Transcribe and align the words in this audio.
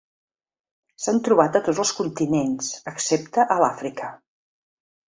S'han 1.03 1.19
trobat 1.27 1.59
a 1.59 1.63
tots 1.67 1.83
els 1.85 1.93
continents 2.01 2.73
excepte 2.95 3.47
a 3.59 3.61
l'Àfrica. 3.67 4.15